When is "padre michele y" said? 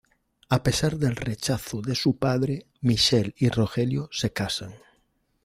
2.17-3.49